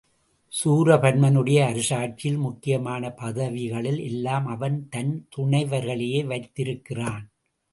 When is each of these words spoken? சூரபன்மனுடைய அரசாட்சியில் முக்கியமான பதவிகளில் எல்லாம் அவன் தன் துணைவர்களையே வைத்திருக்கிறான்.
சூரபன்மனுடைய 0.53 1.59
அரசாட்சியில் 1.65 2.37
முக்கியமான 2.37 3.11
பதவிகளில் 3.11 4.01
எல்லாம் 4.03 4.47
அவன் 4.47 4.87
தன் 4.89 5.13
துணைவர்களையே 5.35 6.23
வைத்திருக்கிறான். 6.25 7.25